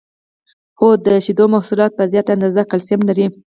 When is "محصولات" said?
1.53-1.91